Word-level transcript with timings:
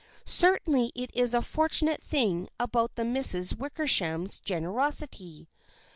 Certainly 0.25 0.91
it 0.95 1.11
is 1.13 1.35
a 1.35 1.43
fortunate 1.43 2.01
thing 2.01 2.49
about 2.59 2.95
the 2.95 3.05
Misses 3.05 3.55
Wickersham's 3.55 4.39
generosity. 4.39 5.47